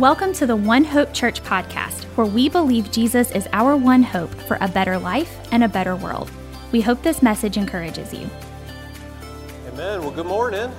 [0.00, 4.32] Welcome to the One Hope Church podcast, where we believe Jesus is our one hope
[4.32, 6.30] for a better life and a better world.
[6.72, 8.26] We hope this message encourages you.
[9.68, 10.00] Amen.
[10.00, 10.72] Well, good morning.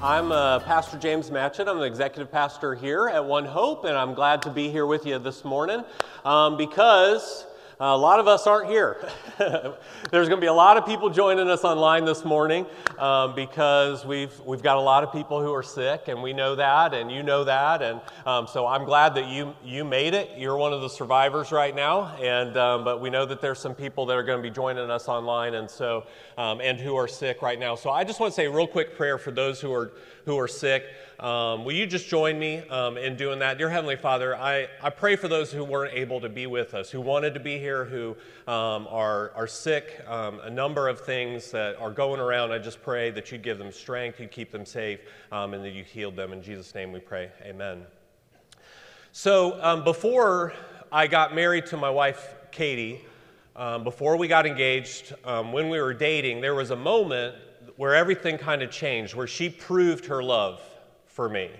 [0.00, 1.66] I'm uh, Pastor James Matchett.
[1.66, 5.04] I'm the executive pastor here at One Hope, and I'm glad to be here with
[5.04, 5.82] you this morning
[6.24, 7.46] um, because
[7.80, 8.98] a lot of us aren't here.
[9.38, 12.66] There's going to be a lot of people joining us online this morning
[12.98, 16.54] um, because we've, we've got a lot of people who are sick, and we know
[16.56, 17.80] that, and you know that.
[17.80, 20.36] And um, so I'm glad that you, you made it.
[20.36, 22.14] You're one of the survivors right now.
[22.16, 24.90] And, um, but we know that there's some people that are going to be joining
[24.90, 26.04] us online and, so,
[26.36, 27.76] um, and who are sick right now.
[27.76, 29.92] So I just want to say a real quick prayer for those who are,
[30.26, 30.84] who are sick.
[31.20, 33.58] Um, will you just join me um, in doing that?
[33.58, 36.90] Dear Heavenly Father, I, I pray for those who weren't able to be with us,
[36.90, 38.16] who wanted to be here, who
[38.50, 42.52] um, are, are sick, um, a number of things that are going around.
[42.52, 45.74] I just pray that you give them strength, you keep them safe, um, and that
[45.74, 46.32] you heal them.
[46.32, 47.30] In Jesus' name we pray.
[47.42, 47.82] Amen.
[49.12, 50.54] So um, before
[50.90, 53.04] I got married to my wife, Katie,
[53.84, 57.34] before we got engaged, when we were dating, there was a moment
[57.76, 60.62] where everything kind of changed, where she proved her love
[61.10, 61.50] for me.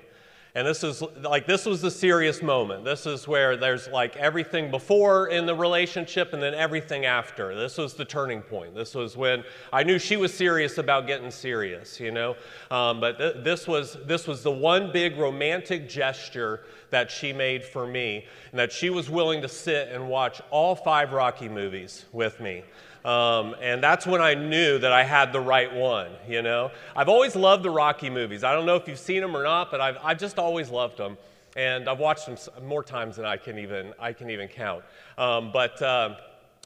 [0.54, 2.84] And this is like, this was the serious moment.
[2.84, 7.54] This is where there's like everything before in the relationship and then everything after.
[7.54, 8.74] This was the turning point.
[8.74, 12.34] This was when I knew she was serious about getting serious, you know?
[12.72, 17.62] Um, but th- this, was, this was the one big romantic gesture that she made
[17.62, 22.06] for me, and that she was willing to sit and watch all five Rocky movies
[22.10, 22.64] with me.
[23.04, 26.70] Um, and that's when I knew that I had the right one, you know?
[26.94, 28.44] I've always loved the Rocky movies.
[28.44, 30.98] I don't know if you've seen them or not, but I've, I've just always loved
[30.98, 31.16] them.
[31.56, 34.84] And I've watched them more times than I can even, I can even count.
[35.18, 36.16] Um, but uh,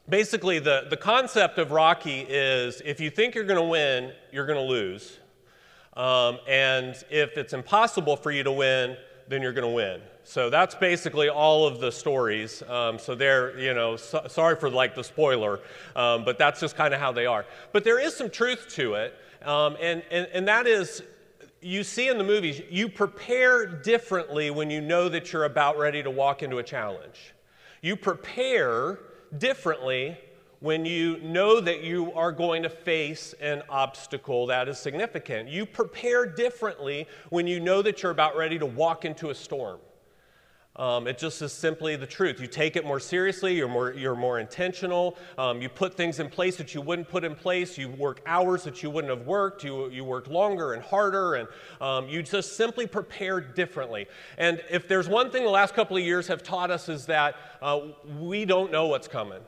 [0.09, 4.47] basically, the, the concept of Rocky is if you think you're going to win, you're
[4.47, 5.19] going to lose.
[5.97, 8.97] Um, and if it's impossible for you to win,
[9.29, 10.01] then you're going to win.
[10.25, 12.63] So that's basically all of the stories.
[12.63, 15.61] Um, so they're, you know, so, sorry for like the spoiler,
[15.95, 17.45] um, but that's just kind of how they are.
[17.73, 21.03] But there is some truth to it, um, and, and, and that is
[21.61, 26.03] you see in the movies, you prepare differently when you know that you're about ready
[26.03, 27.35] to walk into a challenge.
[27.81, 28.99] You prepare
[29.37, 30.17] differently
[30.61, 35.49] when you know that you are going to face an obstacle that is significant.
[35.49, 39.81] You prepare differently when you know that you're about ready to walk into a storm.
[40.77, 42.41] Um, it just is simply the truth.
[42.41, 46.29] You take it more seriously, you're more, you're more intentional, um, you put things in
[46.29, 49.63] place that you wouldn't put in place, you work hours that you wouldn't have worked,
[49.63, 51.49] you, you work longer and harder, and
[51.81, 54.07] um, you just simply prepare differently.
[54.37, 57.37] And if there's one thing the last couple of years have taught us is that
[57.63, 57.81] uh,
[58.19, 59.43] we don't know what's coming,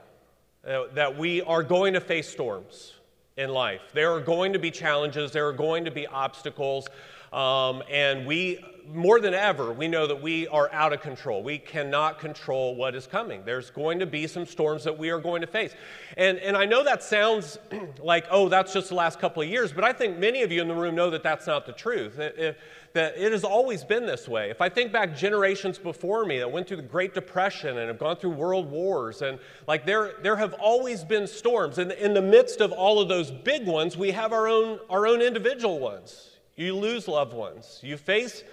[0.64, 2.94] uh, that we are going to face storms
[3.36, 3.82] in life.
[3.94, 6.86] There are going to be challenges, there are going to be obstacles.
[7.32, 11.42] Um, and we, more than ever, we know that we are out of control.
[11.42, 13.42] We cannot control what is coming.
[13.44, 15.74] There's going to be some storms that we are going to face.
[16.16, 17.58] And, and I know that sounds
[18.02, 20.62] like, oh, that's just the last couple of years, but I think many of you
[20.62, 22.18] in the room know that that's not the truth.
[22.18, 22.58] It,
[22.96, 24.48] that it has always been this way.
[24.50, 27.98] If I think back generations before me that went through the Great Depression and have
[27.98, 31.76] gone through world wars, and like there, there have always been storms.
[31.76, 35.06] And in the midst of all of those big ones, we have our own, our
[35.06, 36.38] own individual ones.
[36.56, 37.80] You lose loved ones.
[37.82, 38.44] You face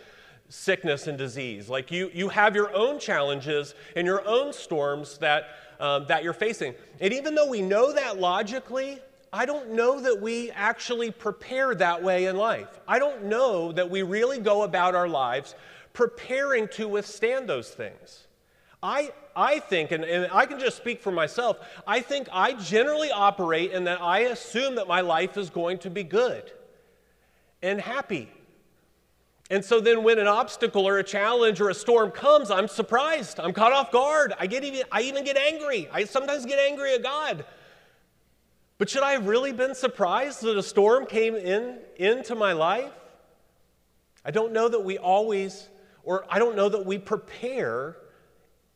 [0.54, 1.68] sickness and disease.
[1.68, 5.48] Like you, you have your own challenges and your own storms that,
[5.80, 6.76] um, that you're facing.
[7.02, 9.00] And even though we know that logically,
[9.34, 12.80] I don't know that we actually prepare that way in life.
[12.88, 15.56] I don't know that we really go about our lives
[15.92, 18.28] preparing to withstand those things.
[18.84, 23.10] I, I think, and, and I can just speak for myself, I think I generally
[23.10, 26.52] operate in that I assume that my life is going to be good
[27.64, 28.30] and happy.
[29.54, 33.40] And so then when an obstacle or a challenge or a storm comes, I'm surprised.
[33.40, 34.34] I'm caught off guard.
[34.40, 35.88] I, get even, I even get angry.
[35.94, 37.46] I sometimes get angry at God.
[38.80, 42.94] But should I have really been surprised that a storm came in into my life?
[44.26, 45.70] I don't know that we always,
[46.02, 47.98] or I don't know that we prepare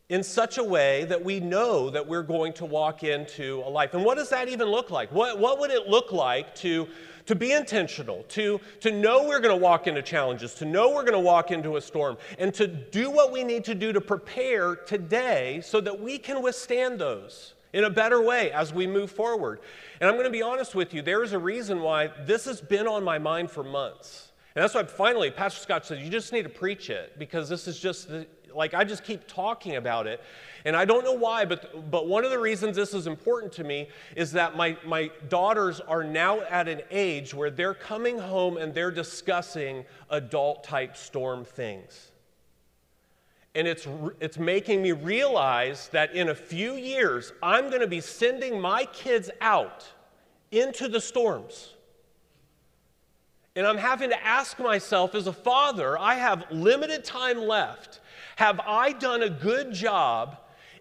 [0.09, 3.95] in such a way that we know that we're going to walk into a life.
[3.95, 5.11] And what does that even look like?
[5.11, 6.87] What, what would it look like to
[7.27, 11.03] to be intentional, to, to know we're going to walk into challenges, to know we're
[11.03, 14.01] going to walk into a storm, and to do what we need to do to
[14.01, 19.11] prepare today so that we can withstand those in a better way as we move
[19.11, 19.59] forward.
[19.99, 22.61] And I'm going to be honest with you, there is a reason why this has
[22.61, 24.31] been on my mind for months.
[24.55, 27.67] And that's why finally Pastor Scott said, You just need to preach it because this
[27.67, 28.25] is just the,
[28.57, 30.21] like I just keep talking about it.
[30.65, 33.63] And I don't know why, but, but one of the reasons this is important to
[33.63, 38.57] me is that my, my daughters are now at an age where they're coming home
[38.57, 42.11] and they're discussing adult type storm things.
[43.55, 43.87] And it's,
[44.19, 48.85] it's making me realize that in a few years, I'm going to be sending my
[48.85, 49.87] kids out
[50.51, 51.73] into the storms.
[53.55, 58.01] And I'm having to ask myself, as a father, I have limited time left.
[58.37, 60.37] Have I done a good job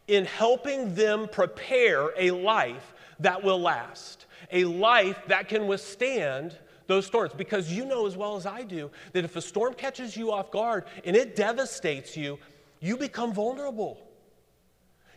[0.09, 4.27] in helping them prepare a life that will last?
[4.53, 7.33] A life that can withstand those storms.
[7.33, 10.51] Because you know as well as I do that if a storm catches you off
[10.51, 12.39] guard and it devastates you,
[12.81, 14.07] you become vulnerable.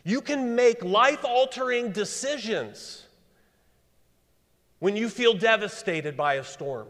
[0.02, 3.04] You can make life altering decisions
[4.78, 6.88] when you feel devastated by a storm.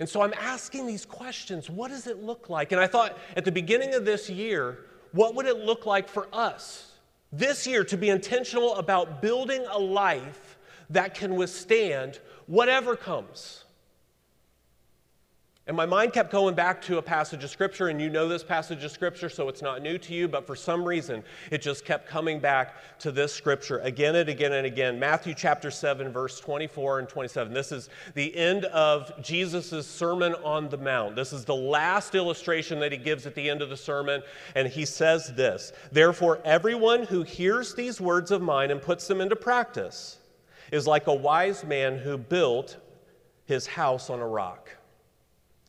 [0.00, 2.72] And so I'm asking these questions what does it look like?
[2.72, 4.78] And I thought at the beginning of this year,
[5.12, 6.92] what would it look like for us
[7.32, 10.58] this year to be intentional about building a life
[10.90, 13.63] that can withstand whatever comes?
[15.66, 18.44] And my mind kept going back to a passage of Scripture, and you know this
[18.44, 21.86] passage of Scripture, so it's not new to you, but for some reason, it just
[21.86, 24.98] kept coming back to this Scripture again and again and again.
[25.00, 27.54] Matthew chapter 7, verse 24 and 27.
[27.54, 31.16] This is the end of Jesus' Sermon on the Mount.
[31.16, 34.22] This is the last illustration that he gives at the end of the sermon,
[34.54, 39.22] and he says this Therefore, everyone who hears these words of mine and puts them
[39.22, 40.18] into practice
[40.70, 42.76] is like a wise man who built
[43.46, 44.68] his house on a rock.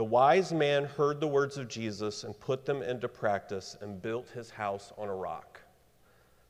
[0.00, 4.30] The wise man heard the words of Jesus and put them into practice and built
[4.30, 5.60] his house on a rock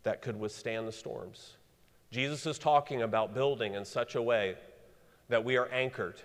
[0.05, 1.55] that could withstand the storms.
[2.13, 4.55] Jesus is talking about building in such a way
[5.31, 6.23] that we are anchored,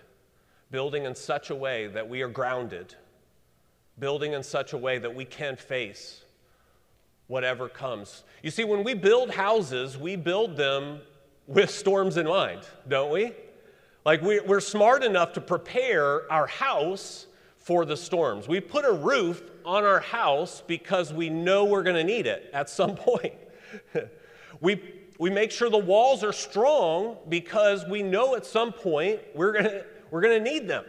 [0.69, 2.93] building in such a way that we are grounded,
[3.97, 6.21] building in such a way that we can face
[7.25, 8.23] whatever comes.
[8.43, 10.99] You see, when we build houses, we build them
[11.47, 13.33] with storms in mind, don't we?
[14.05, 17.25] Like we're smart enough to prepare our house
[17.57, 18.47] for the storms.
[18.47, 22.51] We put a roof on our house because we know we're going to need it
[22.53, 23.33] at some point.
[24.61, 24.79] we,
[25.17, 29.81] we make sure the walls are strong because we know at some point we're going
[30.11, 30.85] we're going to need them.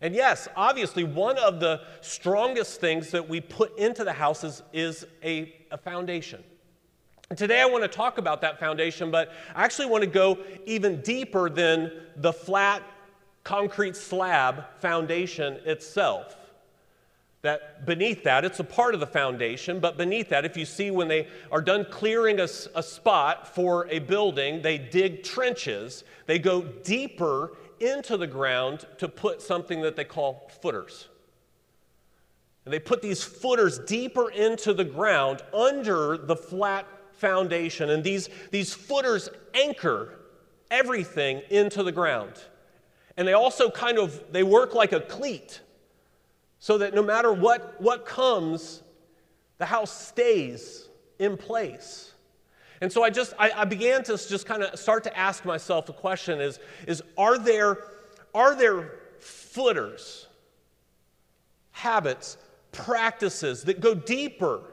[0.00, 4.62] And yes, obviously, one of the strongest things that we put into the house is,
[4.72, 6.42] is a, a foundation.
[7.36, 11.00] Today, I want to talk about that foundation, but I actually want to go even
[11.00, 12.82] deeper than the flat
[13.44, 16.36] concrete slab foundation itself.
[17.40, 20.90] That beneath that, it's a part of the foundation, but beneath that, if you see
[20.90, 26.38] when they are done clearing a, a spot for a building, they dig trenches, they
[26.38, 31.08] go deeper into the ground to put something that they call footers.
[32.64, 36.86] And they put these footers deeper into the ground under the flat
[37.22, 37.90] foundation.
[37.90, 40.18] And these, these footers anchor
[40.72, 42.32] everything into the ground.
[43.16, 45.60] And they also kind of they work like a cleat
[46.58, 48.82] so that no matter what, what comes,
[49.58, 50.88] the house stays
[51.20, 52.12] in place.
[52.80, 55.88] And so I just I, I began to just kind of start to ask myself
[55.88, 57.78] a question is, is are there
[58.34, 60.26] are there footers,
[61.70, 62.38] habits,
[62.72, 64.71] practices that go deeper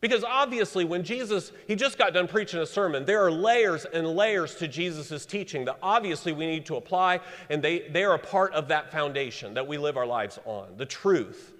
[0.00, 4.06] because obviously, when Jesus, he just got done preaching a sermon, there are layers and
[4.06, 8.18] layers to Jesus' teaching that obviously we need to apply, and they, they are a
[8.18, 10.68] part of that foundation that we live our lives on.
[10.76, 11.52] The truth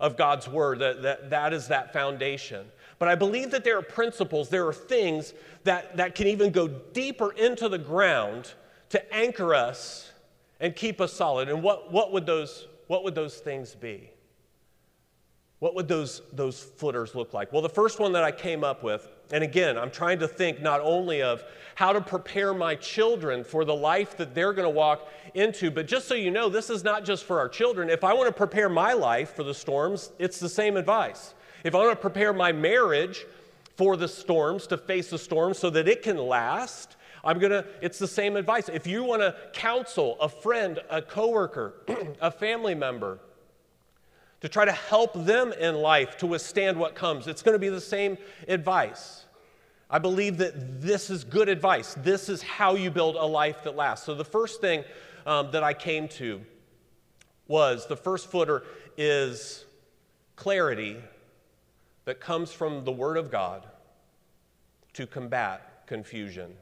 [0.00, 2.66] of God's word, that, that, that is that foundation.
[2.98, 5.34] But I believe that there are principles, there are things
[5.64, 8.54] that, that can even go deeper into the ground
[8.90, 10.12] to anchor us
[10.60, 11.48] and keep us solid.
[11.48, 14.11] And what, what, would, those, what would those things be?
[15.62, 17.52] What would those, those footers look like?
[17.52, 20.60] Well, the first one that I came up with, and again, I'm trying to think
[20.60, 21.44] not only of
[21.76, 25.86] how to prepare my children for the life that they're going to walk into, but
[25.86, 27.90] just so you know, this is not just for our children.
[27.90, 31.32] If I want to prepare my life for the storms, it's the same advice.
[31.62, 33.24] If I want to prepare my marriage
[33.76, 37.64] for the storms, to face the storms so that it can last, I'm going to,
[37.80, 38.68] it's the same advice.
[38.68, 41.74] If you want to counsel a friend, a coworker,
[42.20, 43.20] a family member,
[44.42, 47.28] to try to help them in life to withstand what comes.
[47.28, 48.18] It's going to be the same
[48.48, 49.24] advice.
[49.88, 51.94] I believe that this is good advice.
[51.98, 54.04] This is how you build a life that lasts.
[54.04, 54.84] So, the first thing
[55.26, 56.40] um, that I came to
[57.46, 58.64] was the first footer
[58.96, 59.64] is
[60.34, 60.96] clarity
[62.04, 63.64] that comes from the Word of God
[64.94, 66.52] to combat confusion.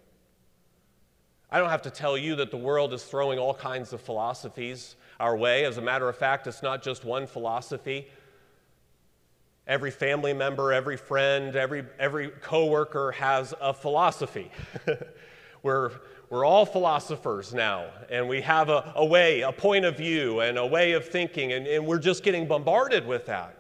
[1.51, 4.97] I don't have to tell you that the world is throwing all kinds of philosophies
[5.21, 5.65] our way.
[5.65, 8.09] As a matter of fact, it's not just one philosophy.
[9.67, 14.51] Every family member, every friend, every, every coworker has a philosophy.
[15.63, 15.93] we're,
[16.31, 20.59] we're all philosophers now, and we have a, a way, a point of view, and
[20.59, 23.57] a way of thinking, and, and we're just getting bombarded with that.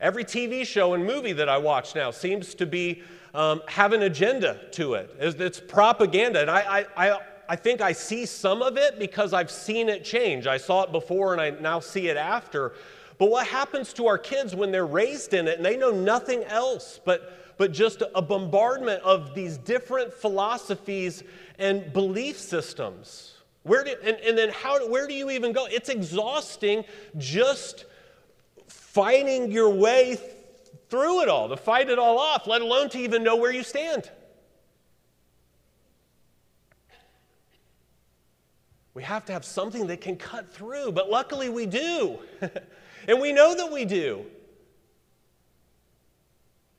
[0.00, 3.02] Every TV show and movie that I watch now seems to be
[3.34, 5.14] um, have an agenda to it.
[5.18, 6.40] It's propaganda.
[6.40, 7.20] And I, I, I
[7.56, 10.46] think I see some of it because I've seen it change.
[10.46, 12.72] I saw it before and I now see it after.
[13.18, 16.44] But what happens to our kids when they're raised in it and they know nothing
[16.44, 21.22] else but, but just a bombardment of these different philosophies
[21.58, 23.34] and belief systems?
[23.64, 25.66] Where do, and, and then how, where do you even go?
[25.66, 26.84] It's exhausting
[27.18, 27.84] just
[28.66, 30.18] fighting your way
[30.88, 33.62] through it all, to fight it all off, let alone to even know where you
[33.62, 34.10] stand.
[38.94, 42.18] We have to have something that can cut through, but luckily we do.
[43.08, 44.24] and we know that we do.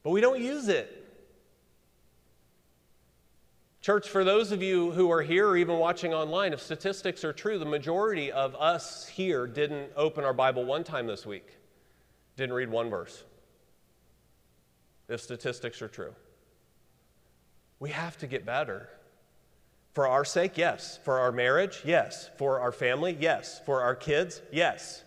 [0.03, 1.00] But we don't use it.
[3.82, 7.34] Church, for those of you who are here or even watching online, if statistics are
[7.34, 11.58] true, the majority of us here didn't open our Bible one time this week,
[12.38, 13.24] didn't read one verse
[15.10, 16.13] if statistics are true.
[17.79, 18.89] We have to get better.
[19.93, 21.00] For our sake, yes.
[21.03, 22.29] For our marriage, yes.
[22.38, 23.62] For our family, yes.
[23.65, 25.03] For our kids, yes.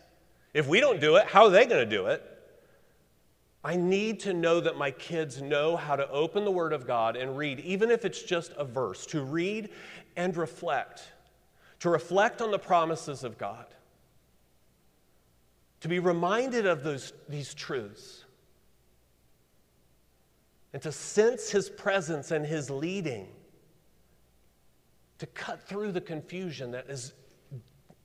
[0.55, 2.23] If we don't do it, how are they going to do it?
[3.65, 7.17] I need to know that my kids know how to open the Word of God
[7.17, 9.71] and read, even if it's just a verse, to read
[10.17, 11.03] and reflect,
[11.81, 13.67] to reflect on the promises of God,
[15.81, 18.25] to be reminded of those, these truths
[20.73, 23.29] and to sense His presence and His leading,
[25.19, 27.13] to cut through the confusion that is,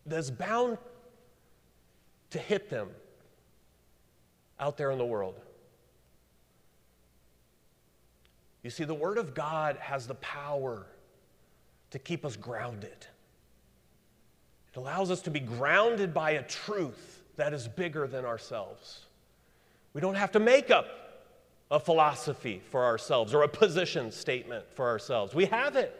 [0.06, 0.77] that is bound
[2.30, 2.89] to hit them
[4.60, 5.36] out there in the world.
[8.63, 10.86] You see, the Word of God has the power
[11.89, 13.08] to keep us grounded.
[14.74, 19.06] It allows us to be grounded by a truth that is bigger than ourselves.
[19.94, 20.86] We don't have to make up
[21.70, 25.34] a philosophy for ourselves or a position statement for ourselves.
[25.34, 25.98] We have it.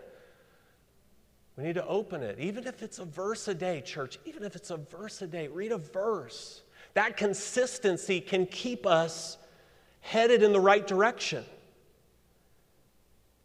[1.62, 2.40] We need to open it.
[2.40, 5.48] Even if it's a verse a day, church, even if it's a verse a day,
[5.48, 6.64] read a verse.
[6.96, 9.38] That consistency can keep us
[10.00, 11.46] headed in the right direction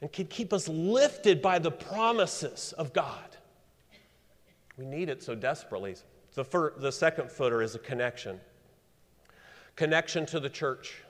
[0.00, 3.36] and can keep us lifted by the promises of God.
[4.78, 5.96] We need it so desperately.
[6.32, 8.40] The, fir- the second footer is a connection
[9.74, 11.02] connection to the church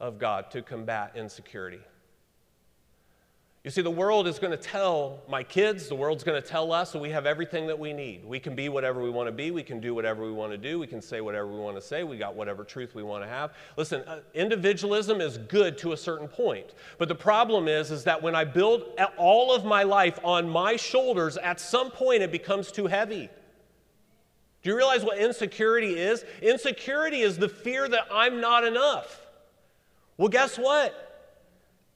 [0.00, 1.78] of God to combat insecurity.
[3.64, 6.70] You see, the world is going to tell my kids, the world's going to tell
[6.70, 8.22] us that we have everything that we need.
[8.22, 9.50] We can be whatever we want to be.
[9.52, 10.78] We can do whatever we want to do.
[10.78, 12.02] We can say whatever we want to say.
[12.02, 13.54] We got whatever truth we want to have.
[13.78, 16.74] Listen, uh, individualism is good to a certain point.
[16.98, 18.82] But the problem is, is that when I build
[19.16, 23.30] all of my life on my shoulders, at some point it becomes too heavy.
[24.62, 26.22] Do you realize what insecurity is?
[26.42, 29.26] Insecurity is the fear that I'm not enough.
[30.18, 31.32] Well, guess what?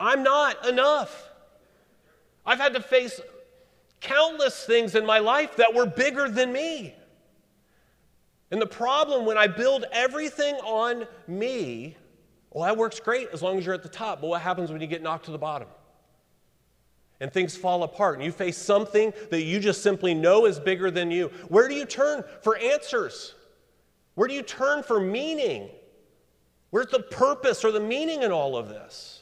[0.01, 1.28] I'm not enough.
[2.49, 3.21] I've had to face
[4.01, 6.95] countless things in my life that were bigger than me.
[8.51, 11.95] And the problem when I build everything on me,
[12.51, 14.23] well, that works great as long as you're at the top.
[14.23, 15.69] But what happens when you get knocked to the bottom?
[17.21, 20.91] And things fall apart, and you face something that you just simply know is bigger
[20.91, 21.29] than you.
[21.49, 23.35] Where do you turn for answers?
[24.15, 25.69] Where do you turn for meaning?
[26.71, 29.18] Where's the purpose or the meaning in all of this?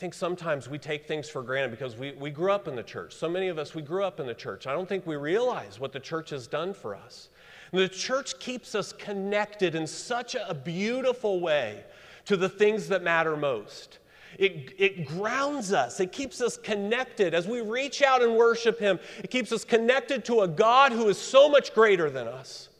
[0.00, 2.82] I think sometimes we take things for granted because we, we grew up in the
[2.82, 3.14] church.
[3.14, 4.66] So many of us, we grew up in the church.
[4.66, 7.28] I don't think we realize what the church has done for us.
[7.70, 11.84] The church keeps us connected in such a beautiful way
[12.24, 13.98] to the things that matter most.
[14.38, 16.00] It, it grounds us.
[16.00, 17.34] It keeps us connected.
[17.34, 21.08] As we reach out and worship Him, it keeps us connected to a God who
[21.10, 22.70] is so much greater than us.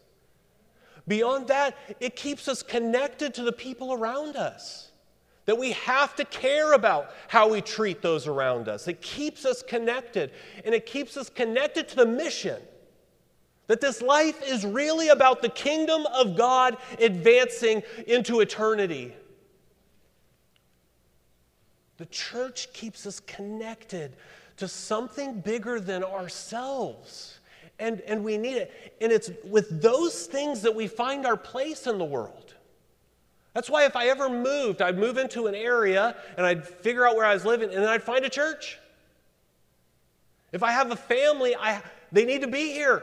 [1.07, 4.90] Beyond that, it keeps us connected to the people around us.
[5.51, 8.87] That we have to care about how we treat those around us.
[8.87, 10.31] It keeps us connected,
[10.65, 12.63] and it keeps us connected to the mission.
[13.67, 19.13] That this life is really about the kingdom of God advancing into eternity.
[21.97, 24.15] The church keeps us connected
[24.59, 27.41] to something bigger than ourselves
[27.81, 28.97] and, and we need it.
[29.01, 32.50] And it's with those things that we find our place in the world.
[33.53, 37.17] That's why if I ever moved, I'd move into an area and I'd figure out
[37.17, 38.79] where I was living and then I'd find a church.
[40.53, 43.03] If I have a family, I, they need to be here.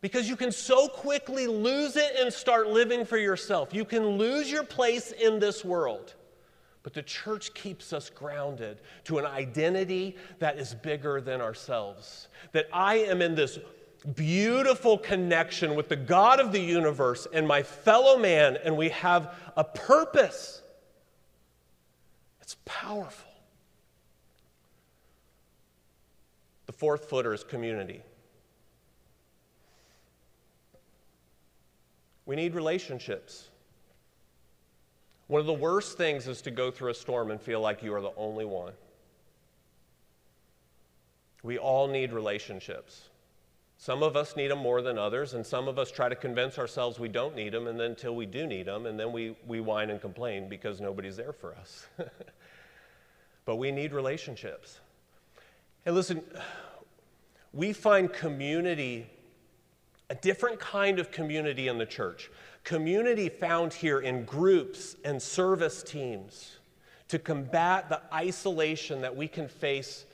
[0.00, 3.72] Because you can so quickly lose it and start living for yourself.
[3.72, 6.14] You can lose your place in this world.
[6.82, 12.26] But the church keeps us grounded to an identity that is bigger than ourselves.
[12.50, 13.58] That I am in this
[14.04, 19.34] beautiful connection with the God of the universe and my fellow man, and we have
[19.56, 20.62] a purpose.
[22.40, 23.30] It's powerful.
[26.66, 28.02] The fourth footer is community.
[32.26, 33.48] We need relationships.
[35.28, 37.94] One of the worst things is to go through a storm and feel like you
[37.94, 38.72] are the only one.
[41.42, 43.08] We all need relationships.
[43.82, 46.56] Some of us need them more than others, and some of us try to convince
[46.56, 49.34] ourselves we don't need them, and then until we do need them, and then we,
[49.44, 51.88] we whine and complain because nobody's there for us.
[53.44, 54.78] but we need relationships.
[55.84, 56.22] And listen,
[57.52, 59.04] we find community,
[60.10, 62.30] a different kind of community in the church.
[62.62, 66.58] Community found here in groups and service teams
[67.08, 70.04] to combat the isolation that we can face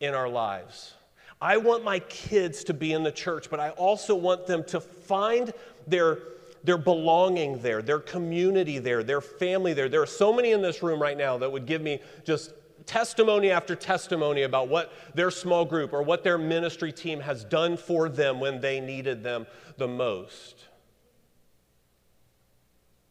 [0.00, 0.94] in our lives.
[1.40, 4.80] I want my kids to be in the church, but I also want them to
[4.80, 5.52] find
[5.86, 6.18] their,
[6.64, 9.88] their belonging there, their community there, their family there.
[9.88, 12.52] There are so many in this room right now that would give me just
[12.86, 17.76] testimony after testimony about what their small group or what their ministry team has done
[17.76, 20.64] for them when they needed them the most.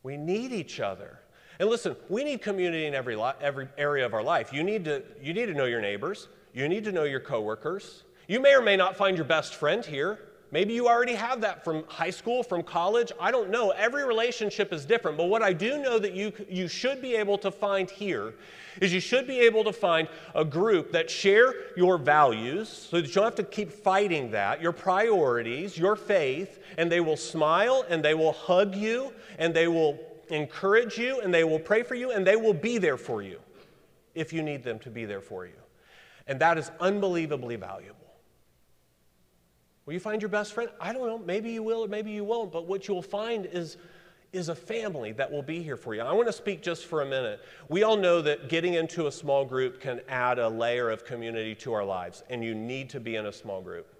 [0.03, 1.19] We need each other.
[1.59, 4.51] And listen, we need community in every, every area of our life.
[4.51, 6.27] You need, to, you need to know your neighbors.
[6.53, 8.03] You need to know your coworkers.
[8.27, 10.19] You may or may not find your best friend here.
[10.51, 13.11] Maybe you already have that from high school, from college.
[13.19, 13.71] I don't know.
[13.71, 15.17] Every relationship is different.
[15.17, 18.33] But what I do know that you, you should be able to find here
[18.79, 23.07] is you should be able to find a group that share your values so that
[23.07, 27.85] you don't have to keep fighting that, your priorities, your faith, and they will smile
[27.89, 31.95] and they will hug you and they will encourage you and they will pray for
[31.95, 33.39] you and they will be there for you
[34.15, 35.53] if you need them to be there for you.
[36.27, 38.06] And that is unbelievably valuable.
[39.87, 40.69] Will you find your best friend?
[40.81, 41.17] I don't know.
[41.17, 42.51] Maybe you will or maybe you won't.
[42.51, 43.77] But what you'll find is,
[44.33, 46.01] is a family that will be here for you.
[46.01, 47.39] I want to speak just for a minute.
[47.69, 51.55] We all know that getting into a small group can add a layer of community
[51.55, 53.95] to our lives, and you need to be in a small group.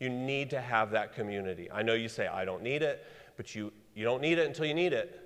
[0.00, 1.70] You need to have that community.
[1.70, 4.64] I know you say, I don't need it, but you, you don't need it until
[4.64, 5.16] you need it.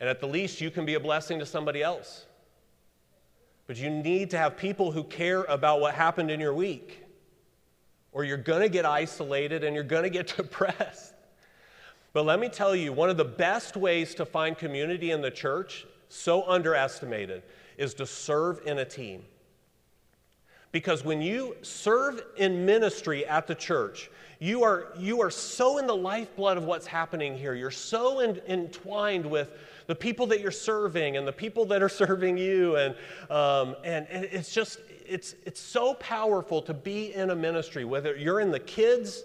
[0.00, 2.26] And at the least, you can be a blessing to somebody else.
[3.66, 7.03] But you need to have people who care about what happened in your week
[8.14, 11.12] or you're going to get isolated and you're going to get depressed.
[12.14, 15.32] But let me tell you, one of the best ways to find community in the
[15.32, 17.42] church, so underestimated,
[17.76, 19.24] is to serve in a team.
[20.70, 25.86] Because when you serve in ministry at the church, you are, you are so in
[25.86, 27.54] the lifeblood of what's happening here.
[27.54, 29.52] You're so in, entwined with
[29.86, 32.76] the people that you're serving and the people that are serving you.
[32.76, 32.94] And,
[33.30, 38.16] um, and, and it's just, it's, it's so powerful to be in a ministry, whether
[38.16, 39.24] you're in the kids,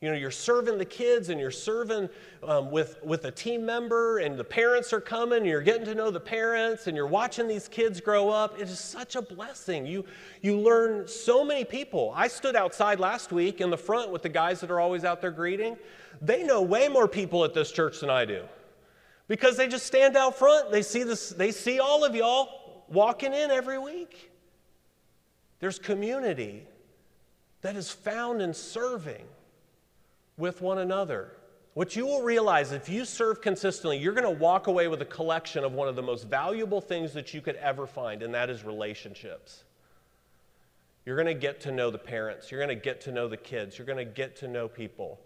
[0.00, 2.08] you know, you're serving the kids and you're serving
[2.42, 6.10] um, with, with a team member and the parents are coming you're getting to know
[6.10, 8.58] the parents and you're watching these kids grow up.
[8.58, 9.86] It is such a blessing.
[9.86, 10.04] You,
[10.40, 12.12] you learn so many people.
[12.16, 15.20] I stood outside last week in the front with the guys that are always out
[15.20, 15.76] there greeting.
[16.20, 18.42] They know way more people at this church than I do
[19.28, 20.72] because they just stand out front.
[20.72, 24.31] They see, this, they see all of y'all walking in every week.
[25.62, 26.66] There's community
[27.60, 29.24] that is found in serving
[30.36, 31.36] with one another.
[31.74, 35.04] What you will realize if you serve consistently, you're going to walk away with a
[35.04, 38.50] collection of one of the most valuable things that you could ever find, and that
[38.50, 39.62] is relationships.
[41.06, 43.36] You're going to get to know the parents, you're going to get to know the
[43.36, 45.20] kids, you're going to get to know people.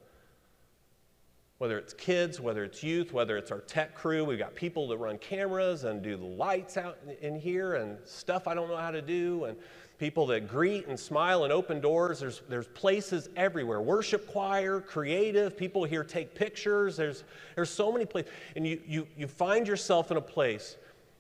[1.57, 4.99] Whether it's kids, whether it's youth, whether it's our tech crew, we've got people that
[4.99, 8.91] run cameras and do the lights out in here and stuff I don't know how
[8.91, 9.45] to do.
[9.45, 9.57] And
[9.99, 12.21] people that greet and smile and open doors.
[12.21, 13.81] There's, there's places everywhere.
[13.81, 16.97] Worship choir, creative, people here take pictures.
[16.97, 18.31] There's, there's so many places.
[18.57, 20.77] And you, you, you find yourself in a place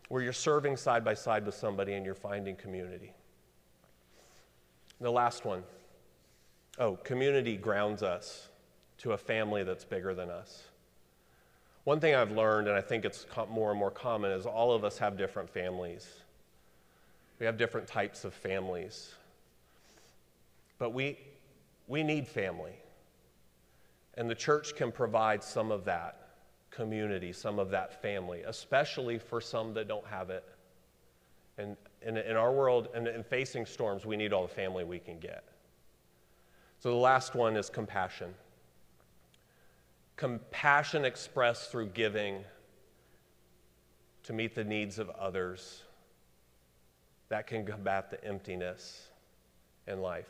[0.08, 3.12] where you're serving side by side with somebody and you're finding community.
[5.00, 5.62] The last one
[6.78, 8.48] oh, community grounds us
[8.98, 10.64] to a family that's bigger than us.
[11.84, 14.84] One thing I've learned, and I think it's more and more common, is all of
[14.84, 16.08] us have different families.
[17.38, 19.14] We have different types of families.
[20.79, 21.18] But we,
[21.87, 22.72] we need family.
[24.14, 26.29] And the church can provide some of that
[26.70, 30.44] community, some of that family, especially for some that don't have it.
[31.59, 34.99] And in, in our world, and in facing storms, we need all the family we
[34.99, 35.44] can get.
[36.79, 38.35] So the last one is compassion.
[40.16, 42.44] Compassion expressed through giving
[44.25, 45.83] to meet the needs of others
[47.28, 49.08] that can combat the emptiness
[49.86, 50.28] in life.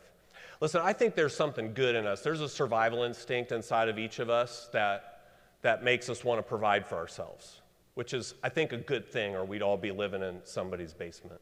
[0.61, 2.23] Listen, I think there's something good in us.
[2.23, 5.21] There's a survival instinct inside of each of us that,
[5.63, 7.61] that makes us want to provide for ourselves,
[7.95, 11.41] which is, I think, a good thing, or we'd all be living in somebody's basement.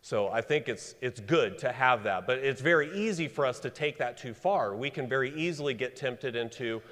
[0.00, 3.60] So I think it's, it's good to have that, but it's very easy for us
[3.60, 4.74] to take that too far.
[4.74, 6.82] We can very easily get tempted into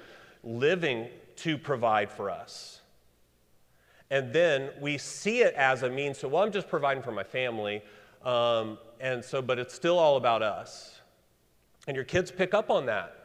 [0.44, 2.80] living to provide for us.
[4.10, 7.22] And then we see it as a means to, well, I'm just providing for my
[7.22, 7.82] family,
[8.24, 11.00] um, and so, but it's still all about us.
[11.86, 13.16] And your kids pick up on that.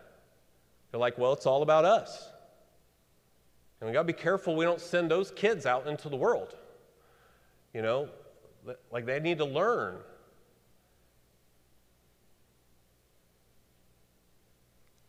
[0.92, 2.30] They're like, well, it's all about us.
[3.80, 6.56] And we got to be careful we don't send those kids out into the world.
[7.74, 8.10] You know,
[8.92, 9.98] like they need to learn.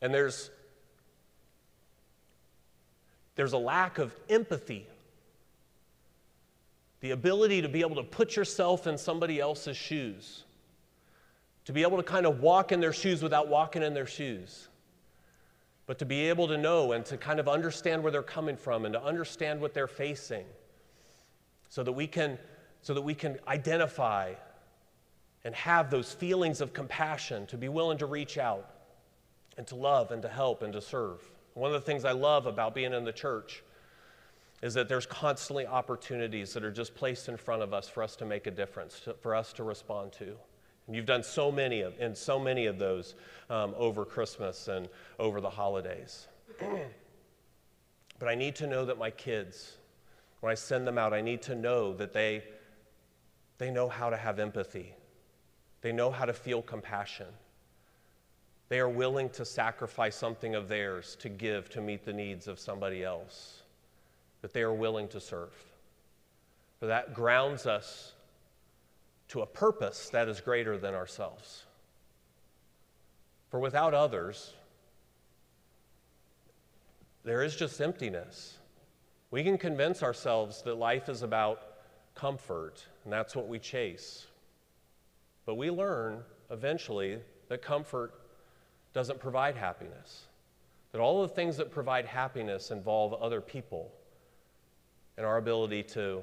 [0.03, 0.51] And there's
[3.37, 4.87] there's a lack of empathy.
[7.01, 10.45] The ability to be able to put yourself in somebody else's shoes.
[11.67, 14.69] To be able to kind of walk in their shoes without walking in their shoes.
[15.87, 18.85] But to be able to know and to kind of understand where they're coming from
[18.85, 20.45] and to understand what they're facing
[21.69, 22.39] so that we can
[22.83, 24.33] so that we can identify
[25.45, 28.69] and have those feelings of compassion, to be willing to reach out
[29.57, 31.21] and to love and to help and to serve.
[31.55, 33.63] One of the things I love about being in the church
[34.67, 38.17] is that there's constantly opportunities that are just placed in front of us for us
[38.17, 40.37] to make a difference, to, for us to respond to.
[40.87, 43.15] And you've done so many of, and so many of those
[43.49, 46.29] um, over Christmas and over the holidays.
[48.19, 49.77] but I need to know that my kids,
[50.41, 52.43] when I send them out, I need to know that they
[53.59, 54.95] they know how to have empathy,
[55.81, 57.29] they know how to feel compassion.
[58.69, 62.59] They are willing to sacrifice something of theirs to give to meet the needs of
[62.59, 63.56] somebody else,
[64.43, 65.53] that they are willing to serve.
[66.79, 68.13] For that grounds us
[69.29, 71.65] to a purpose that is greater than ourselves.
[73.51, 74.53] For without others,
[77.25, 78.59] there is just emptiness.
[79.31, 81.61] We can convince ourselves that life is about
[82.15, 84.27] comfort, and that's what we chase.
[85.45, 87.19] But we learn eventually
[87.49, 88.15] that comfort
[88.93, 90.27] doesn't provide happiness,
[90.93, 93.93] that all the things that provide happiness involve other people
[95.17, 96.23] and our ability to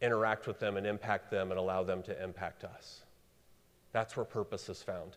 [0.00, 3.00] interact with them and impact them and allow them to impact us.
[3.92, 5.16] That's where purpose is found.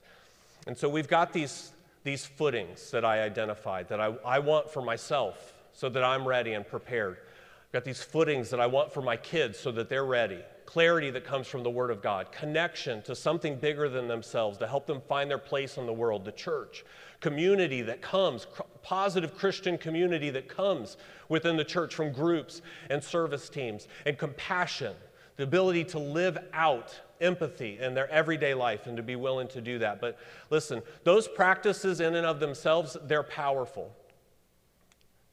[0.67, 1.71] And so we've got these,
[2.03, 6.53] these footings that I identified that I, I want for myself so that I'm ready
[6.53, 7.17] and prepared.
[7.65, 10.39] I've got these footings that I want for my kids so that they're ready.
[10.65, 12.31] Clarity that comes from the Word of God.
[12.31, 16.25] Connection to something bigger than themselves to help them find their place in the world,
[16.25, 16.83] the church.
[17.19, 18.47] Community that comes,
[18.83, 20.97] positive Christian community that comes
[21.29, 23.87] within the church from groups and service teams.
[24.05, 24.93] And compassion,
[25.35, 29.61] the ability to live out empathy in their everyday life and to be willing to
[29.61, 29.99] do that.
[29.99, 30.17] But
[30.49, 33.95] listen, those practices in and of themselves, they're powerful.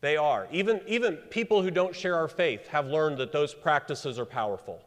[0.00, 0.46] They are.
[0.50, 4.80] Even, even people who don't share our faith have learned that those practices are powerful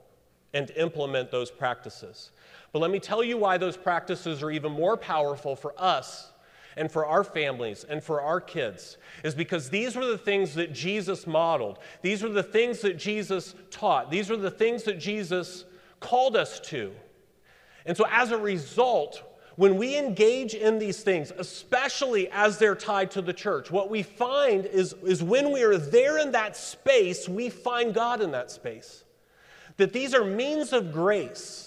[0.53, 2.31] and implement those practices.
[2.71, 6.31] But let me tell you why those practices are even more powerful for us
[6.77, 10.73] and for our families and for our kids is because these were the things that
[10.73, 11.79] Jesus modeled.
[12.01, 14.11] These were the things that Jesus taught.
[14.11, 15.65] These were the things that Jesus
[15.99, 16.93] called us to.
[17.85, 19.23] And so, as a result,
[19.55, 24.03] when we engage in these things, especially as they're tied to the church, what we
[24.03, 28.51] find is, is when we are there in that space, we find God in that
[28.51, 29.03] space.
[29.77, 31.66] That these are means of grace.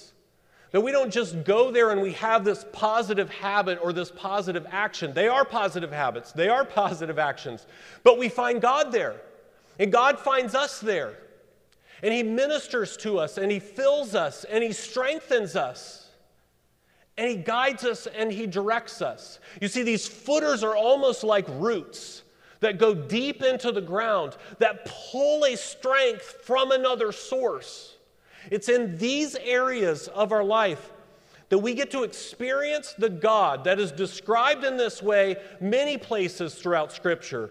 [0.72, 4.66] That we don't just go there and we have this positive habit or this positive
[4.70, 5.12] action.
[5.12, 7.66] They are positive habits, they are positive actions.
[8.04, 9.20] But we find God there.
[9.78, 11.14] And God finds us there.
[12.02, 16.08] And He ministers to us and He fills us and He strengthens us
[17.16, 19.40] and He guides us and He directs us.
[19.60, 22.22] You see, these footers are almost like roots
[22.60, 27.96] that go deep into the ground, that pull a strength from another source.
[28.50, 30.90] It's in these areas of our life
[31.48, 36.54] that we get to experience the God that is described in this way many places
[36.54, 37.50] throughout Scripture.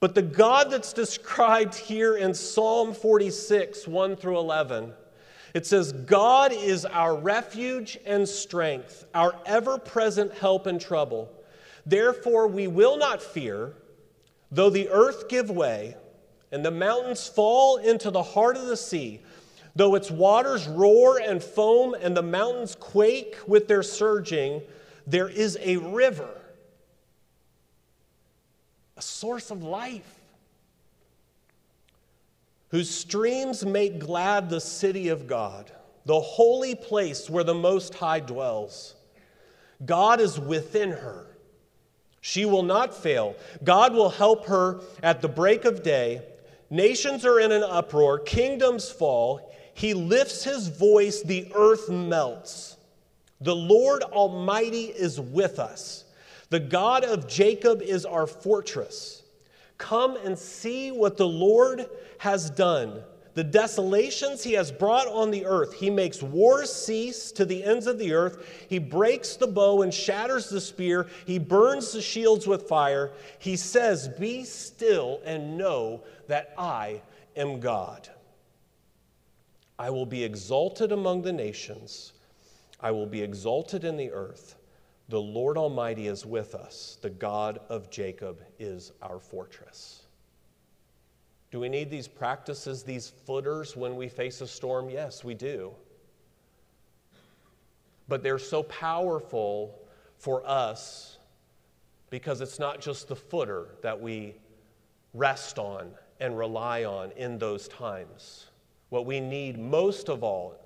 [0.00, 4.92] But the God that's described here in Psalm 46, 1 through 11,
[5.54, 11.30] it says, God is our refuge and strength, our ever present help in trouble.
[11.86, 13.74] Therefore, we will not fear,
[14.50, 15.96] though the earth give way
[16.50, 19.20] and the mountains fall into the heart of the sea.
[19.76, 24.62] Though its waters roar and foam and the mountains quake with their surging,
[25.06, 26.30] there is a river,
[28.96, 30.20] a source of life,
[32.68, 35.70] whose streams make glad the city of God,
[36.06, 38.94] the holy place where the Most High dwells.
[39.84, 41.26] God is within her.
[42.20, 43.36] She will not fail.
[43.62, 46.22] God will help her at the break of day.
[46.70, 49.53] Nations are in an uproar, kingdoms fall.
[49.74, 52.76] He lifts his voice, the earth melts.
[53.40, 56.04] The Lord Almighty is with us.
[56.50, 59.22] The God of Jacob is our fortress.
[59.76, 61.86] Come and see what the Lord
[62.18, 63.02] has done.
[63.34, 65.74] The desolations he has brought on the earth.
[65.74, 68.66] He makes wars cease to the ends of the earth.
[68.68, 71.08] He breaks the bow and shatters the spear.
[71.26, 73.10] He burns the shields with fire.
[73.40, 77.02] He says, Be still and know that I
[77.36, 78.08] am God.
[79.78, 82.12] I will be exalted among the nations,
[82.80, 84.56] I will be exalted in the earth.
[85.08, 90.02] The Lord Almighty is with us, the God of Jacob is our fortress.
[91.50, 94.90] Do we need these practices, these footers when we face a storm?
[94.90, 95.72] Yes, we do.
[98.08, 99.78] But they're so powerful
[100.18, 101.18] for us
[102.10, 104.34] because it's not just the footer that we
[105.12, 108.46] rest on and rely on in those times.
[108.88, 110.56] What we need most of all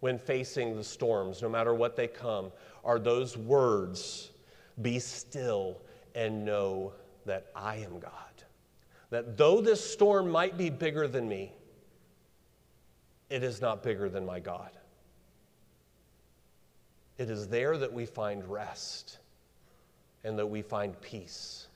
[0.00, 2.52] when facing the storms, no matter what they come,
[2.84, 4.30] are those words
[4.82, 5.80] be still
[6.14, 6.92] and know
[7.24, 8.12] that I am God.
[9.10, 11.52] That though this storm might be bigger than me,
[13.30, 14.70] it is not bigger than my God.
[17.18, 19.18] It is there that we find rest
[20.22, 21.68] and that we find peace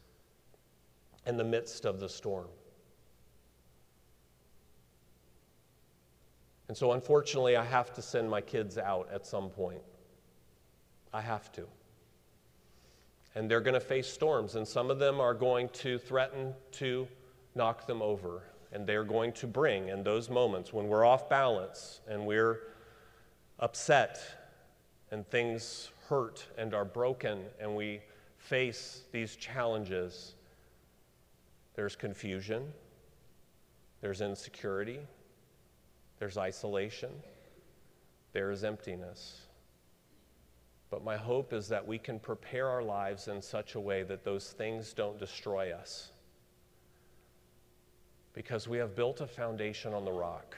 [1.26, 2.48] in the midst of the storm.
[6.70, 9.82] And so, unfortunately, I have to send my kids out at some point.
[11.12, 11.66] I have to.
[13.34, 17.08] And they're going to face storms, and some of them are going to threaten to
[17.56, 18.44] knock them over.
[18.70, 22.60] And they're going to bring, in those moments when we're off balance and we're
[23.58, 24.20] upset
[25.10, 28.00] and things hurt and are broken and we
[28.38, 30.36] face these challenges,
[31.74, 32.72] there's confusion,
[34.02, 35.00] there's insecurity,
[36.20, 37.10] there's isolation,
[38.32, 39.40] there is emptiness.
[40.90, 44.22] But my hope is that we can prepare our lives in such a way that
[44.22, 46.10] those things don't destroy us.
[48.34, 50.56] Because we have built a foundation on the rock.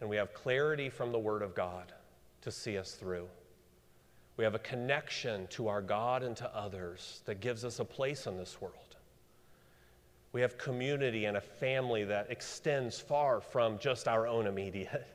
[0.00, 1.92] And we have clarity from the Word of God
[2.42, 3.28] to see us through.
[4.36, 8.26] We have a connection to our God and to others that gives us a place
[8.26, 8.89] in this world.
[10.32, 15.06] We have community and a family that extends far from just our own immediate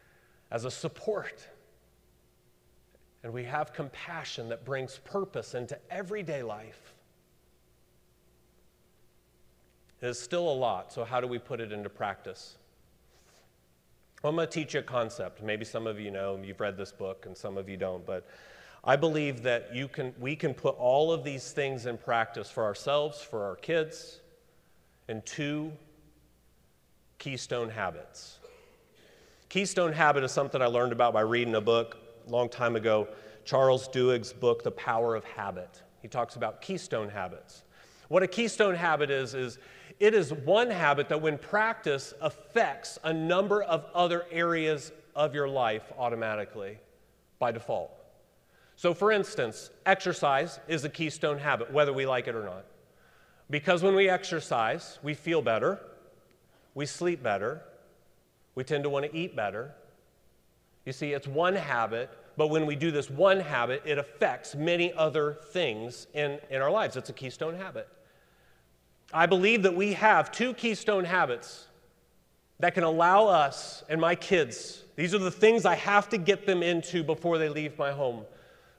[0.50, 1.44] as a support.
[3.22, 6.94] And we have compassion that brings purpose into everyday life.
[10.00, 12.56] It is still a lot, so how do we put it into practice?
[14.22, 15.42] Well, I'm going to teach you a concept.
[15.42, 18.26] Maybe some of you know, you've read this book, and some of you don't, but
[18.82, 22.64] I believe that you can, we can put all of these things in practice for
[22.64, 24.20] ourselves, for our kids,
[25.10, 25.72] and two
[27.18, 28.38] keystone habits.
[29.48, 33.08] Keystone habit is something I learned about by reading a book a long time ago,
[33.44, 35.82] Charles Duhigg's book, The Power of Habit.
[36.00, 37.64] He talks about keystone habits.
[38.06, 39.58] What a keystone habit is, is
[39.98, 45.48] it is one habit that, when practiced, affects a number of other areas of your
[45.48, 46.78] life automatically
[47.40, 47.90] by default.
[48.76, 52.64] So, for instance, exercise is a keystone habit, whether we like it or not.
[53.50, 55.80] Because when we exercise, we feel better,
[56.74, 57.62] we sleep better,
[58.54, 59.72] we tend to want to eat better.
[60.86, 64.92] You see, it's one habit, but when we do this one habit, it affects many
[64.92, 66.96] other things in, in our lives.
[66.96, 67.88] It's a keystone habit.
[69.12, 71.66] I believe that we have two keystone habits
[72.60, 76.46] that can allow us and my kids, these are the things I have to get
[76.46, 78.24] them into before they leave my home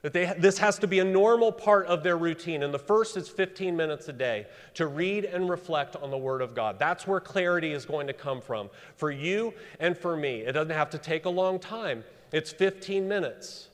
[0.02, 2.64] that they, this has to be a normal part of their routine.
[2.64, 6.42] And the first is 15 minutes a day to read and reflect on the Word
[6.42, 6.78] of God.
[6.78, 10.40] That's where clarity is going to come from for you and for me.
[10.40, 13.68] It doesn't have to take a long time, it's 15 minutes.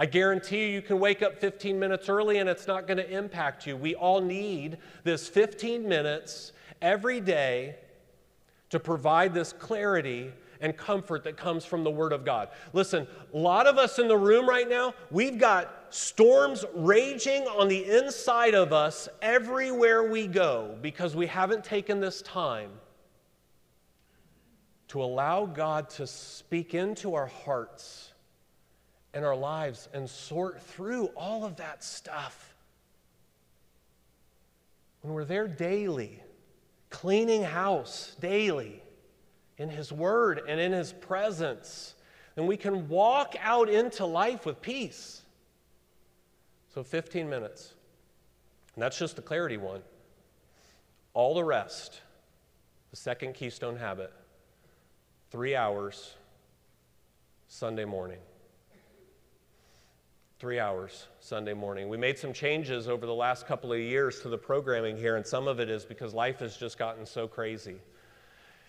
[0.00, 3.10] I guarantee you, you can wake up 15 minutes early and it's not going to
[3.10, 3.76] impact you.
[3.76, 7.74] We all need this 15 minutes every day
[8.70, 12.48] to provide this clarity and comfort that comes from the Word of God.
[12.72, 17.68] Listen, a lot of us in the room right now, we've got storms raging on
[17.68, 22.70] the inside of us everywhere we go because we haven't taken this time
[24.88, 28.12] to allow God to speak into our hearts
[29.14, 32.54] and our lives and sort through all of that stuff.
[35.02, 36.22] When we're there daily,
[36.90, 38.82] cleaning house daily
[39.58, 41.94] in His Word and in His presence,
[42.34, 45.22] then we can walk out into life with peace.
[46.72, 47.74] So, 15 minutes.
[48.74, 49.82] And that's just the clarity one.
[51.12, 52.00] All the rest,
[52.90, 54.12] the second keystone habit,
[55.30, 56.14] three hours
[57.48, 58.18] Sunday morning.
[60.38, 61.88] Three hours Sunday morning.
[61.88, 65.26] We made some changes over the last couple of years to the programming here, and
[65.26, 67.80] some of it is because life has just gotten so crazy.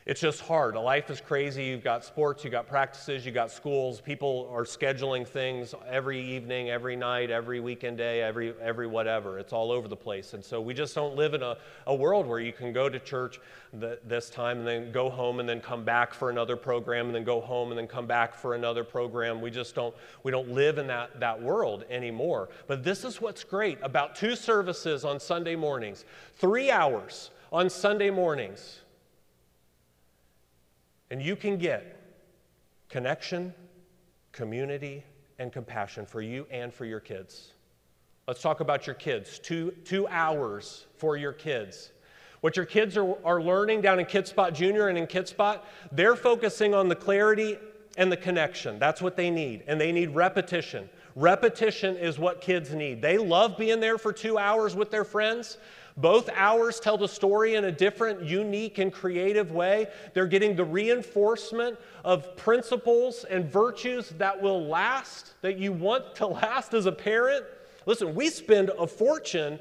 [0.09, 0.73] It's just hard.
[0.73, 1.65] Life is crazy.
[1.65, 4.01] You've got sports, you've got practices, you've got schools.
[4.01, 9.37] People are scheduling things every evening, every night, every weekend day, every, every whatever.
[9.37, 10.33] It's all over the place.
[10.33, 12.97] And so we just don't live in a, a world where you can go to
[12.97, 13.39] church
[13.71, 17.13] the, this time and then go home and then come back for another program and
[17.13, 19.41] then go home and then come back for another program.
[19.41, 19.93] We just don't,
[20.23, 22.49] we don't live in that, that world anymore.
[22.65, 28.09] But this is what's great about two services on Sunday mornings, three hours on Sunday
[28.09, 28.79] mornings
[31.11, 31.95] and you can get
[32.89, 33.53] connection,
[34.31, 35.03] community,
[35.37, 37.53] and compassion for you and for your kids.
[38.27, 39.39] Let's talk about your kids.
[39.39, 41.91] Two, two hours for your kids.
[42.41, 46.73] What your kids are, are learning down in Kidspot Junior and in Kidspot, they're focusing
[46.73, 47.57] on the clarity
[47.97, 48.79] and the connection.
[48.79, 49.63] That's what they need.
[49.67, 50.89] And they need repetition.
[51.15, 53.01] Repetition is what kids need.
[53.01, 55.57] They love being there for two hours with their friends,
[55.99, 59.87] both hours tell the story in a different, unique, and creative way.
[60.13, 66.27] They're getting the reinforcement of principles and virtues that will last, that you want to
[66.27, 67.45] last as a parent.
[67.85, 69.59] Listen, we spend a fortune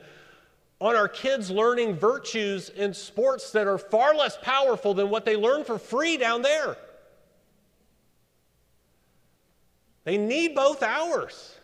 [0.80, 5.34] on our kids learning virtues in sports that are far less powerful than what they
[5.34, 6.76] learn for free down there.
[10.04, 11.57] They need both hours.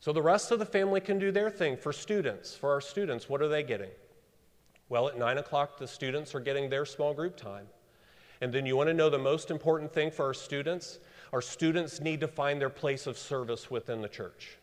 [0.00, 2.56] So the rest of the family can do their thing for students.
[2.56, 3.90] For our students, what are they getting?
[4.88, 7.66] Well, at 9 o'clock, the students are getting their small group time.
[8.40, 10.98] And then you want to know the most important thing for our students?
[11.32, 14.56] Our students need to find their place of service within the church.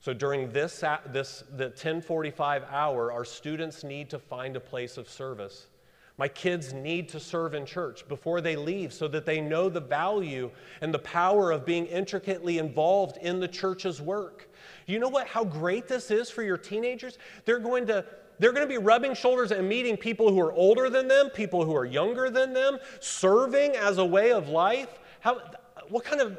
[0.00, 5.08] So during this, this the 1045 hour, our students need to find a place of
[5.08, 5.68] service.
[6.18, 9.80] My kids need to serve in church before they leave so that they know the
[9.80, 14.48] value and the power of being intricately involved in the church's work.
[14.86, 17.18] You know what how great this is for your teenagers?
[17.44, 18.04] They're going to
[18.38, 21.64] they're going to be rubbing shoulders and meeting people who are older than them, people
[21.64, 24.98] who are younger than them, serving as a way of life.
[25.20, 25.40] How
[25.88, 26.38] what kind of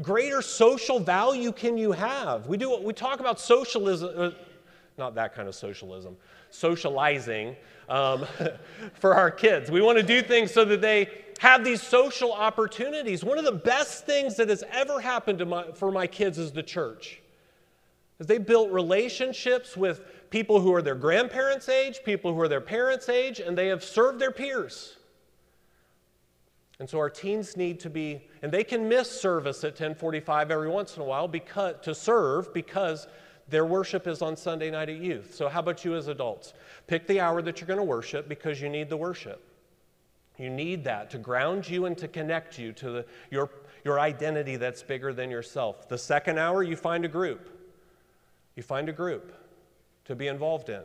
[0.00, 2.46] greater social value can you have?
[2.46, 4.30] We do we talk about socialism uh,
[4.98, 6.16] not that kind of socialism,
[6.50, 7.56] socializing
[7.88, 8.26] um,
[8.94, 9.70] for our kids.
[9.70, 11.08] We want to do things so that they
[11.38, 13.24] have these social opportunities.
[13.24, 16.62] One of the best things that has ever happened my, for my kids is the
[16.62, 17.20] church.
[18.18, 22.60] Is they built relationships with people who are their grandparents' age, people who are their
[22.60, 24.96] parents' age, and they have served their peers.
[26.80, 30.68] And so our teens need to be, and they can miss service at 1045 every
[30.68, 33.08] once in a while because, to serve because
[33.50, 35.34] their worship is on Sunday night at youth.
[35.34, 36.52] So, how about you as adults?
[36.86, 39.42] Pick the hour that you're going to worship because you need the worship.
[40.36, 43.50] You need that to ground you and to connect you to the, your,
[43.84, 45.88] your identity that's bigger than yourself.
[45.88, 47.50] The second hour, you find a group.
[48.54, 49.34] You find a group
[50.04, 50.82] to be involved in.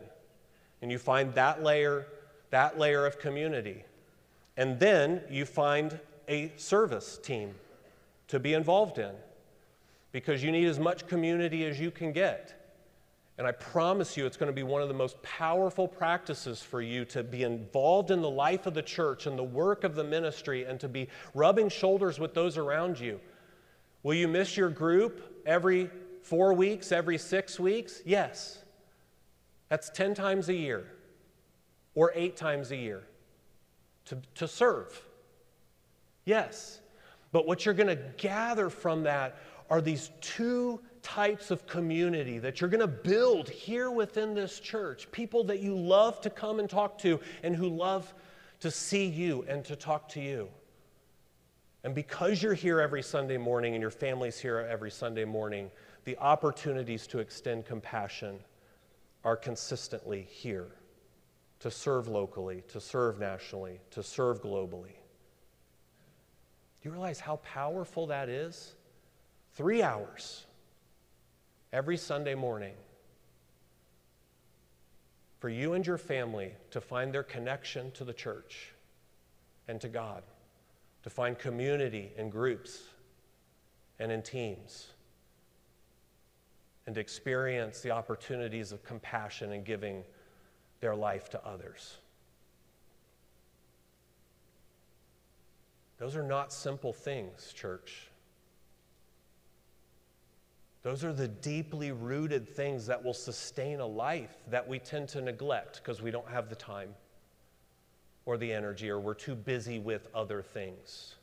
[0.82, 2.06] And you find that layer,
[2.50, 3.84] that layer of community.
[4.56, 5.98] And then you find
[6.28, 7.54] a service team
[8.28, 9.12] to be involved in
[10.14, 12.54] because you need as much community as you can get.
[13.36, 16.80] And I promise you, it's going to be one of the most powerful practices for
[16.80, 20.04] you to be involved in the life of the church and the work of the
[20.04, 23.18] ministry and to be rubbing shoulders with those around you.
[24.04, 25.90] Will you miss your group every
[26.22, 28.00] four weeks, every six weeks?
[28.04, 28.62] Yes.
[29.68, 30.86] That's 10 times a year
[31.96, 33.02] or eight times a year
[34.04, 34.96] to, to serve.
[36.24, 36.78] Yes.
[37.32, 39.36] But what you're going to gather from that
[39.70, 45.10] are these two types of community that you're going to build here within this church.
[45.12, 48.12] People that you love to come and talk to and who love
[48.60, 50.48] to see you and to talk to you.
[51.84, 55.70] And because you're here every Sunday morning and your family's here every Sunday morning,
[56.04, 58.38] the opportunities to extend compassion
[59.22, 60.68] are consistently here
[61.60, 64.96] to serve locally, to serve nationally, to serve globally.
[66.80, 68.74] Do you realize how powerful that is?
[69.54, 70.46] Three hours
[71.72, 72.74] every Sunday morning
[75.38, 78.72] for you and your family to find their connection to the church
[79.68, 80.24] and to God,
[81.04, 82.82] to find community in groups
[84.00, 84.88] and in teams,
[86.86, 90.02] and to experience the opportunities of compassion and giving
[90.80, 91.98] their life to others.
[95.98, 98.08] Those are not simple things, church.
[100.84, 105.22] Those are the deeply rooted things that will sustain a life that we tend to
[105.22, 106.94] neglect because we don't have the time
[108.26, 111.14] or the energy or we're too busy with other things.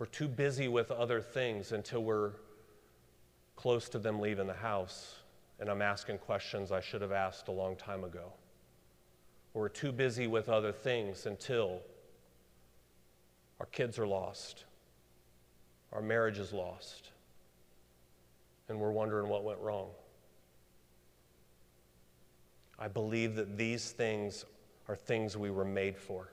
[0.00, 2.32] We're too busy with other things until we're
[3.54, 5.14] close to them leaving the house
[5.60, 8.32] and I'm asking questions I should have asked a long time ago.
[9.54, 11.82] We're too busy with other things until
[13.60, 14.64] our kids are lost
[15.92, 17.10] our marriage is lost,
[18.68, 19.88] and we're wondering what went wrong.
[22.78, 24.44] I believe that these things
[24.86, 26.28] are things we were made for.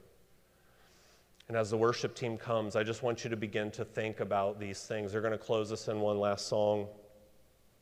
[1.47, 4.59] And as the worship team comes, I just want you to begin to think about
[4.59, 5.11] these things.
[5.11, 6.87] They're going to close us in one last song.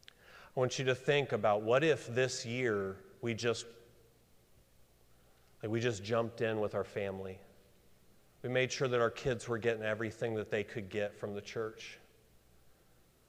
[0.10, 3.66] I want you to think about what if this year we just
[5.62, 7.40] like we just jumped in with our family
[8.44, 11.42] we made sure that our kids were getting everything that they could get from the
[11.42, 11.98] church.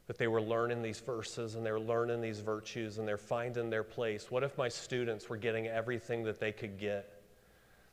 [0.08, 3.70] That they were learning these verses and they were learning these virtues and they're finding
[3.70, 4.30] their place.
[4.30, 7.22] What if my students were getting everything that they could get?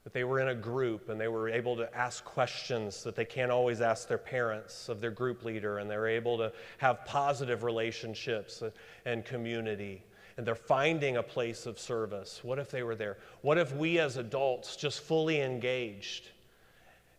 [0.03, 3.23] That they were in a group and they were able to ask questions that they
[3.23, 7.63] can't always ask their parents of their group leader, and they're able to have positive
[7.63, 8.63] relationships
[9.05, 10.03] and community
[10.37, 12.39] and they're finding a place of service.
[12.41, 13.17] What if they were there?
[13.41, 16.29] What if we as adults just fully engaged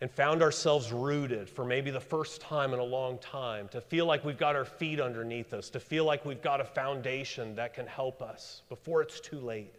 [0.03, 4.05] and found ourselves rooted for maybe the first time in a long time, to feel
[4.05, 7.73] like we've got our feet underneath us, to feel like we've got a foundation that
[7.73, 9.73] can help us before it's too late.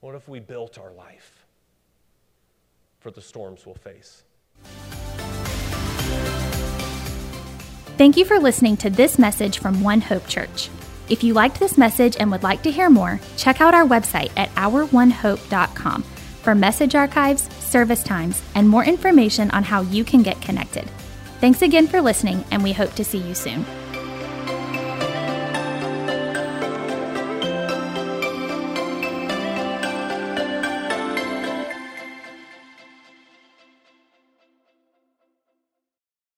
[0.00, 1.44] What if we built our life
[2.98, 4.22] for the storms we'll face?
[7.98, 10.70] Thank you for listening to this message from One Hope Church.
[11.10, 14.30] If you liked this message and would like to hear more, check out our website
[14.34, 16.04] at ouronehope.com
[16.42, 20.88] for message archives, service times, and more information on how you can get connected.
[21.40, 23.64] Thanks again for listening, and we hope to see you soon.